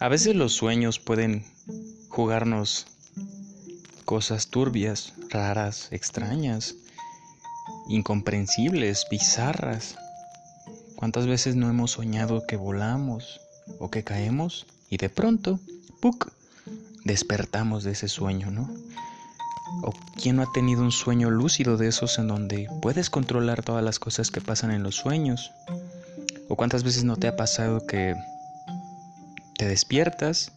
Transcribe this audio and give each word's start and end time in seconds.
A 0.00 0.08
veces 0.08 0.36
los 0.36 0.52
sueños 0.52 1.00
pueden 1.00 1.44
jugarnos 2.08 2.86
cosas 4.04 4.46
turbias, 4.46 5.12
raras, 5.28 5.88
extrañas, 5.90 6.76
incomprensibles, 7.88 9.06
bizarras. 9.10 9.96
¿Cuántas 10.94 11.26
veces 11.26 11.56
no 11.56 11.68
hemos 11.68 11.90
soñado 11.92 12.46
que 12.46 12.56
volamos 12.56 13.40
o 13.80 13.90
que 13.90 14.04
caemos 14.04 14.66
y 14.88 14.98
de 14.98 15.08
pronto, 15.08 15.58
¡puc! 16.00 16.30
despertamos 17.04 17.82
de 17.82 17.90
ese 17.92 18.06
sueño, 18.06 18.52
¿no? 18.52 18.72
¿O 19.82 19.92
quién 20.14 20.36
no 20.36 20.42
ha 20.42 20.52
tenido 20.52 20.82
un 20.82 20.92
sueño 20.92 21.28
lúcido 21.28 21.76
de 21.76 21.88
esos 21.88 22.20
en 22.20 22.28
donde 22.28 22.68
puedes 22.82 23.10
controlar 23.10 23.64
todas 23.64 23.82
las 23.82 23.98
cosas 23.98 24.30
que 24.30 24.40
pasan 24.40 24.70
en 24.70 24.84
los 24.84 24.94
sueños? 24.94 25.50
¿O 26.48 26.54
cuántas 26.54 26.84
veces 26.84 27.02
no 27.02 27.16
te 27.16 27.26
ha 27.26 27.36
pasado 27.36 27.84
que 27.84 28.14
te 29.58 29.66
despiertas 29.66 30.52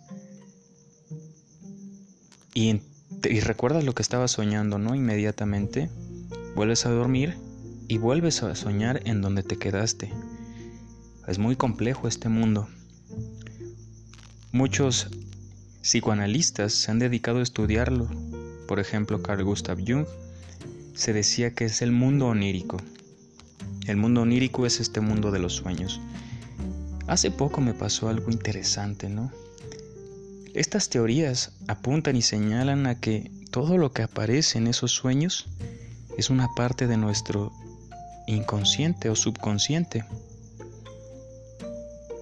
y, 2.53 2.81
recuerdas 3.41 3.83
lo 3.83 3.93
que 3.93 4.03
estabas 4.03 4.31
soñando, 4.31 4.77
¿no? 4.77 4.93
Inmediatamente 4.93 5.89
vuelves 6.55 6.85
a 6.85 6.91
dormir 6.91 7.35
y 7.87 7.97
vuelves 7.97 8.43
a 8.43 8.55
soñar 8.55 9.01
en 9.05 9.21
donde 9.21 9.41
te 9.41 9.57
quedaste. 9.57 10.13
Es 11.27 11.39
muy 11.39 11.55
complejo 11.55 12.07
este 12.07 12.29
mundo. 12.29 12.67
Muchos 14.51 15.07
psicoanalistas 15.81 16.71
se 16.71 16.91
han 16.91 16.99
dedicado 16.99 17.39
a 17.39 17.43
estudiarlo. 17.43 18.07
Por 18.67 18.79
ejemplo, 18.79 19.23
Carl 19.23 19.43
Gustav 19.43 19.79
Jung 19.85 20.05
se 20.93 21.11
decía 21.11 21.55
que 21.55 21.65
es 21.65 21.81
el 21.81 21.91
mundo 21.91 22.27
onírico. 22.27 22.77
El 23.87 23.97
mundo 23.97 24.21
onírico 24.21 24.67
es 24.67 24.79
este 24.79 25.01
mundo 25.01 25.31
de 25.31 25.39
los 25.39 25.53
sueños. 25.53 25.99
Hace 27.11 27.29
poco 27.29 27.59
me 27.59 27.73
pasó 27.73 28.07
algo 28.07 28.31
interesante, 28.31 29.09
¿no? 29.09 29.33
Estas 30.53 30.87
teorías 30.87 31.51
apuntan 31.67 32.15
y 32.15 32.21
señalan 32.21 32.87
a 32.87 33.01
que 33.01 33.29
todo 33.51 33.77
lo 33.77 33.91
que 33.91 34.01
aparece 34.01 34.59
en 34.59 34.67
esos 34.67 34.93
sueños 34.93 35.49
es 36.17 36.29
una 36.29 36.47
parte 36.55 36.87
de 36.87 36.95
nuestro 36.95 37.51
inconsciente 38.27 39.09
o 39.09 39.17
subconsciente. 39.17 40.05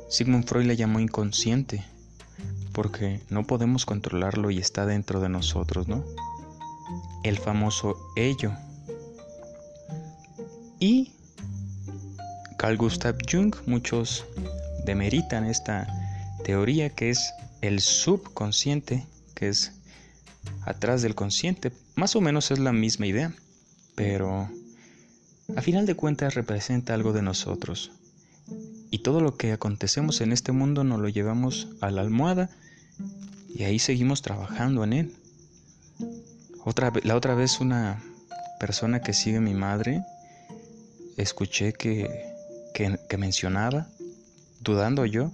Sigmund 0.09 0.47
Freud 0.47 0.65
le 0.65 0.75
llamó 0.75 0.99
inconsciente 0.99 1.85
porque 2.73 3.21
no 3.29 3.45
podemos 3.45 3.85
controlarlo 3.85 4.49
y 4.49 4.57
está 4.57 4.87
dentro 4.87 5.19
de 5.19 5.29
nosotros, 5.29 5.87
¿no? 5.87 6.03
El 7.23 7.37
famoso 7.37 7.95
ello. 8.15 8.53
Y 10.79 11.11
Carl 12.57 12.77
Gustav 12.77 13.17
Jung, 13.31 13.53
muchos 13.67 14.25
demeritan 14.85 15.45
esta 15.45 15.87
teoría 16.43 16.89
que 16.89 17.09
es 17.09 17.33
el 17.61 17.79
subconsciente, 17.81 19.05
que 19.35 19.49
es 19.49 19.73
atrás 20.63 21.01
del 21.01 21.15
consciente. 21.15 21.71
Más 21.95 22.15
o 22.15 22.21
menos 22.21 22.51
es 22.51 22.59
la 22.59 22.71
misma 22.71 23.07
idea, 23.07 23.33
pero 23.95 24.49
a 25.55 25.61
final 25.61 25.85
de 25.85 25.95
cuentas 25.95 26.35
representa 26.35 26.93
algo 26.93 27.13
de 27.13 27.21
nosotros. 27.21 27.91
Y 28.91 28.99
todo 28.99 29.21
lo 29.21 29.37
que 29.37 29.51
acontecemos 29.51 30.21
en 30.21 30.31
este 30.31 30.51
mundo 30.51 30.83
nos 30.83 30.99
lo 30.99 31.09
llevamos 31.09 31.67
a 31.81 31.91
la 31.91 32.01
almohada 32.01 32.49
y 33.53 33.63
ahí 33.63 33.79
seguimos 33.79 34.21
trabajando 34.21 34.83
en 34.83 34.93
él. 34.93 35.15
Otra, 36.65 36.91
la 37.03 37.15
otra 37.15 37.35
vez 37.35 37.59
una 37.59 38.01
persona 38.59 39.01
que 39.01 39.13
sigue 39.13 39.39
mi 39.39 39.53
madre, 39.53 40.03
escuché 41.17 41.73
que 41.73 42.29
que, 42.73 43.17
mencionaba, 43.17 43.87
dudando 44.61 45.05
yo, 45.05 45.31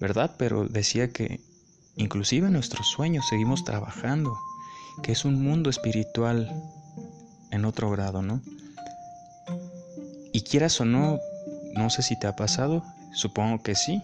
¿verdad? 0.00 0.34
Pero 0.38 0.66
decía 0.66 1.12
que 1.12 1.40
inclusive 1.96 2.46
en 2.46 2.52
nuestros 2.54 2.88
sueños 2.88 3.26
seguimos 3.28 3.64
trabajando, 3.64 4.38
que 5.02 5.12
es 5.12 5.24
un 5.24 5.42
mundo 5.42 5.70
espiritual 5.70 6.62
en 7.50 7.64
otro 7.64 7.90
grado, 7.90 8.22
¿no? 8.22 8.40
Y 10.32 10.42
quieras 10.42 10.80
o 10.80 10.84
no, 10.84 11.18
no 11.74 11.90
sé 11.90 12.02
si 12.02 12.16
te 12.16 12.26
ha 12.26 12.36
pasado, 12.36 12.84
supongo 13.12 13.62
que 13.62 13.74
sí. 13.74 14.02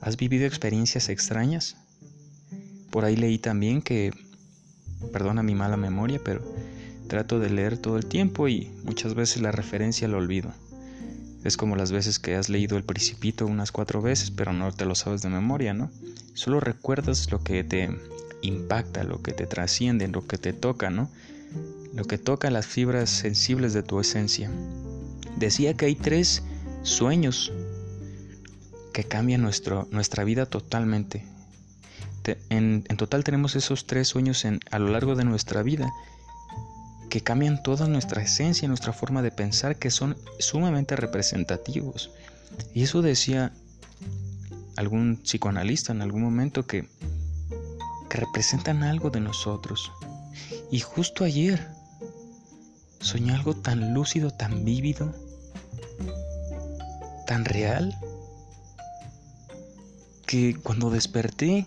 ¿Has 0.00 0.16
vivido 0.16 0.46
experiencias 0.46 1.08
extrañas? 1.08 1.76
Por 2.90 3.04
ahí 3.04 3.16
leí 3.16 3.38
también 3.38 3.82
que, 3.82 4.12
perdona 5.12 5.42
mi 5.42 5.54
mala 5.54 5.76
memoria, 5.76 6.20
pero 6.24 6.42
trato 7.08 7.38
de 7.38 7.50
leer 7.50 7.76
todo 7.78 7.96
el 7.96 8.06
tiempo 8.06 8.48
y 8.48 8.70
muchas 8.84 9.14
veces 9.14 9.42
la 9.42 9.52
referencia 9.52 10.08
la 10.08 10.16
olvido. 10.16 10.52
Es 11.44 11.56
como 11.56 11.76
las 11.76 11.90
veces 11.90 12.18
que 12.18 12.36
has 12.36 12.48
leído 12.48 12.76
El 12.76 12.84
Principito 12.84 13.46
unas 13.46 13.72
cuatro 13.72 14.02
veces, 14.02 14.30
pero 14.30 14.52
no 14.52 14.72
te 14.72 14.84
lo 14.84 14.94
sabes 14.94 15.22
de 15.22 15.30
memoria, 15.30 15.72
¿no? 15.72 15.90
Solo 16.34 16.60
recuerdas 16.60 17.30
lo 17.30 17.42
que 17.42 17.64
te 17.64 17.90
impacta, 18.42 19.04
lo 19.04 19.22
que 19.22 19.32
te 19.32 19.46
trasciende, 19.46 20.08
lo 20.08 20.26
que 20.26 20.38
te 20.38 20.52
toca, 20.52 20.90
¿no? 20.90 21.10
Lo 21.94 22.04
que 22.04 22.18
toca 22.18 22.50
las 22.50 22.66
fibras 22.66 23.10
sensibles 23.10 23.72
de 23.72 23.82
tu 23.82 24.00
esencia. 24.00 24.50
Decía 25.36 25.74
que 25.74 25.86
hay 25.86 25.94
tres 25.94 26.42
sueños 26.82 27.52
que 28.92 29.04
cambian 29.04 29.42
nuestro, 29.42 29.88
nuestra 29.90 30.24
vida 30.24 30.46
totalmente. 30.46 31.24
en, 32.50 32.84
total 32.98 33.24
tenemos 33.24 33.56
esos 33.56 33.86
tres 33.86 34.08
sueños 34.08 34.44
a 34.70 34.78
lo 34.78 34.88
largo 34.88 35.14
de 35.14 35.24
nuestra 35.24 35.62
vida 35.62 35.90
que 37.10 37.20
cambian 37.20 37.62
toda 37.62 37.86
nuestra 37.88 38.22
esencia, 38.22 38.68
nuestra 38.68 38.94
forma 38.94 39.20
de 39.20 39.32
pensar, 39.32 39.76
que 39.76 39.90
son 39.90 40.16
sumamente 40.38 40.96
representativos. 40.96 42.10
Y 42.72 42.84
eso 42.84 43.02
decía 43.02 43.52
algún 44.76 45.18
psicoanalista 45.22 45.92
en 45.92 46.00
algún 46.00 46.22
momento 46.22 46.66
que, 46.66 46.88
representan 48.08 48.82
algo 48.82 49.10
de 49.10 49.20
nosotros. 49.20 49.92
Y 50.72 50.80
justo 50.80 51.22
ayer 51.22 51.68
soñé 52.98 53.32
algo 53.32 53.54
tan 53.54 53.94
lúcido, 53.94 54.32
tan 54.32 54.64
vívido, 54.64 55.14
tan 57.26 57.44
real, 57.44 57.96
que 60.26 60.56
cuando 60.56 60.90
desperté 60.90 61.66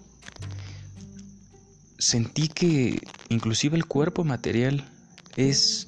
sentí 1.98 2.50
que 2.50 3.00
inclusive 3.30 3.78
el 3.78 3.86
cuerpo 3.86 4.26
material 4.26 4.93
es 5.36 5.88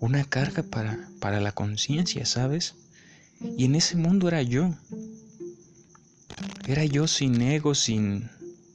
una 0.00 0.24
carga 0.24 0.62
para, 0.62 1.08
para 1.20 1.40
la 1.40 1.52
conciencia, 1.52 2.24
¿sabes? 2.26 2.74
Y 3.56 3.64
en 3.64 3.74
ese 3.74 3.96
mundo 3.96 4.28
era 4.28 4.42
yo. 4.42 4.74
Era 6.66 6.84
yo 6.84 7.06
sin 7.06 7.40
ego, 7.40 7.74
sin 7.74 8.28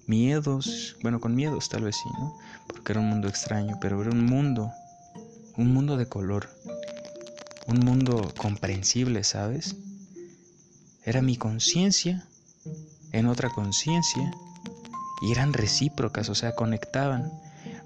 miedos, 0.08 0.98
bueno, 1.02 1.20
con 1.20 1.36
miedos 1.36 1.70
tal 1.70 1.84
vez 1.84 1.96
sí, 1.96 2.10
¿no? 2.20 2.36
Porque 2.68 2.92
era 2.92 3.02
un 3.02 3.10
mundo 3.10 3.28
extraño, 3.28 3.78
pero 3.80 4.02
era 4.02 4.12
un 4.12 4.26
mundo, 4.26 4.72
un 5.58 5.74
mundo 5.74 5.98
de 5.98 6.08
color, 6.08 6.50
un 7.68 7.80
mundo 7.80 8.34
comprensible, 8.38 9.24
¿sabes? 9.24 9.76
Era 11.06 11.22
mi 11.22 11.38
conciencia 11.38 12.26
en 13.12 13.28
otra 13.28 13.50
conciencia 13.50 14.34
y 15.22 15.32
eran 15.32 15.54
recíprocas, 15.54 16.30
o 16.30 16.36
sea, 16.36 16.56
conectaban. 16.56 17.32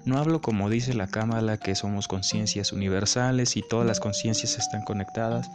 No 0.08 0.16
hablo 0.16 0.40
como 0.40 0.70
dice 0.70 0.94
la 0.94 1.06
Cámara 1.06 1.58
que 1.58 1.74
somos 1.74 2.08
conciencias 2.08 2.72
universales 2.72 3.58
y 3.58 3.62
todas 3.68 3.86
las 3.86 4.00
conciencias 4.00 4.56
están 4.56 4.82
conectadas, 4.82 5.50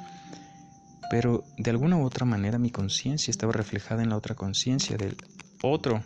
pero 1.10 1.44
de 1.58 1.72
alguna 1.72 1.98
u 1.98 2.06
otra 2.06 2.28
manera 2.28 2.60
mi 2.60 2.70
conciencia 2.70 3.32
estaba 3.32 3.52
reflejada 3.52 4.04
en 4.04 4.10
la 4.10 4.16
otra 4.16 4.36
conciencia 4.36 4.96
del 4.96 5.18
otro. 5.64 6.04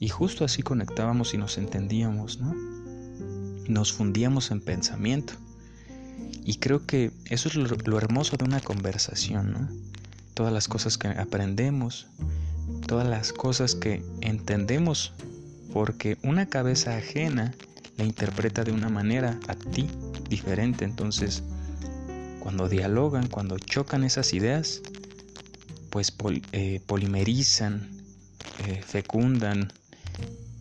Y 0.00 0.08
justo 0.08 0.44
así 0.44 0.64
conectábamos 0.64 1.34
y 1.34 1.38
nos 1.38 1.56
entendíamos, 1.56 2.40
¿no? 2.40 2.52
Nos 3.68 3.92
fundíamos 3.92 4.50
en 4.50 4.60
pensamiento. 4.60 5.34
Y 6.44 6.56
creo 6.56 6.84
que 6.84 7.12
eso 7.26 7.48
es 7.48 7.54
lo, 7.54 7.76
lo 7.76 7.96
hermoso 7.96 8.36
de 8.36 8.44
una 8.44 8.58
conversación, 8.58 9.52
¿no? 9.52 9.68
Todas 10.34 10.52
las 10.52 10.66
cosas 10.66 10.98
que 10.98 11.06
aprendemos, 11.06 12.08
todas 12.88 13.06
las 13.06 13.32
cosas 13.32 13.76
que 13.76 14.02
entendemos 14.20 15.12
porque 15.76 16.16
una 16.22 16.46
cabeza 16.46 16.96
ajena 16.96 17.52
la 17.98 18.04
interpreta 18.04 18.64
de 18.64 18.72
una 18.72 18.88
manera 18.88 19.38
a 19.46 19.54
ti 19.54 19.90
diferente. 20.26 20.86
Entonces, 20.86 21.42
cuando 22.40 22.70
dialogan, 22.70 23.26
cuando 23.26 23.58
chocan 23.58 24.02
esas 24.02 24.32
ideas, 24.32 24.80
pues 25.90 26.16
eh, 26.52 26.80
polimerizan, 26.86 27.90
eh, 28.60 28.82
fecundan, 28.86 29.70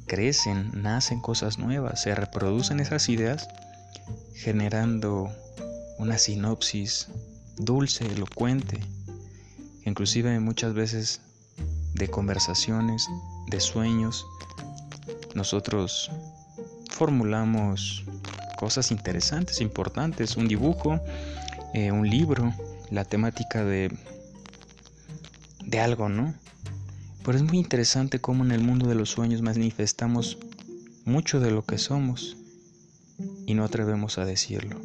crecen, 0.06 0.72
nacen 0.84 1.22
cosas 1.22 1.60
nuevas, 1.60 2.02
se 2.02 2.14
reproducen 2.14 2.82
esas 2.82 3.08
ideas 3.08 3.48
generando 4.34 5.32
una 5.98 6.18
sinopsis 6.18 7.08
dulce, 7.56 8.06
elocuente, 8.12 8.82
inclusive 9.86 10.38
muchas 10.42 10.74
veces 10.74 11.22
de 11.94 12.10
conversaciones, 12.10 13.08
de 13.48 13.62
sueños, 13.62 14.26
nosotros 15.36 16.10
formulamos 16.90 18.04
cosas 18.58 18.90
interesantes, 18.92 19.62
importantes, 19.62 20.38
un 20.38 20.48
dibujo, 20.48 21.00
eh, 21.74 21.92
un 21.92 22.10
libro, 22.10 22.54
la 22.90 23.04
temática 23.04 23.64
de, 23.64 23.96
de 25.66 25.80
algo, 25.80 26.10
¿no? 26.10 26.34
Pero 27.24 27.38
es 27.38 27.44
muy 27.44 27.58
interesante 27.58 28.20
cómo 28.20 28.44
en 28.44 28.52
el 28.52 28.62
mundo 28.62 28.88
de 28.88 28.96
los 28.96 29.10
sueños 29.10 29.42
manifestamos 29.42 30.38
mucho 31.06 31.40
de 31.40 31.52
lo 31.52 31.66
que 31.66 31.78
somos 31.78 32.38
y 33.46 33.54
no 33.54 33.64
atrevemos 33.64 34.18
a 34.18 34.26
decirlo. 34.26 34.80